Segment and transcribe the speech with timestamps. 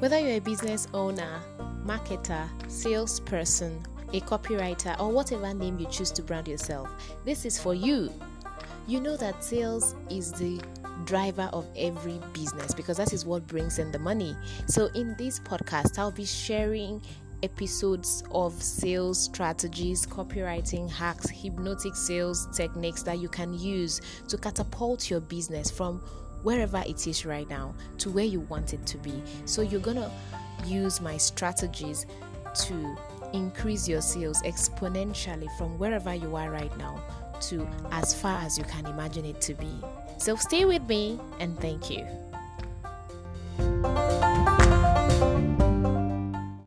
[0.00, 1.42] Whether you're a business owner,
[1.84, 3.84] marketer, salesperson,
[4.14, 6.88] a copywriter, or whatever name you choose to brand yourself,
[7.26, 8.10] this is for you.
[8.86, 10.58] You know that sales is the
[11.04, 14.34] driver of every business because that is what brings in the money.
[14.68, 17.02] So, in this podcast, I'll be sharing
[17.42, 25.10] episodes of sales strategies, copywriting hacks, hypnotic sales techniques that you can use to catapult
[25.10, 26.00] your business from
[26.42, 29.22] wherever it is right now to where you want it to be.
[29.44, 30.10] So, you're gonna
[30.64, 32.06] use my strategies
[32.66, 32.96] to
[33.32, 37.02] increase your sales exponentially from wherever you are right now
[37.40, 39.72] to as far as you can imagine it to be.
[40.18, 42.06] So, stay with me and thank you.